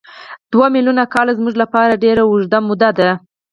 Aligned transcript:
دوه 0.51 0.67
میلیونه 0.75 1.03
کاله 1.13 1.31
زموږ 1.39 1.55
لپاره 1.63 2.01
ډېره 2.03 2.23
اوږده 2.25 2.59
موده 2.67 2.89
ده. 2.97 3.09